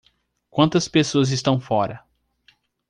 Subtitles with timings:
[0.49, 2.03] Quantas pessoas estão fora?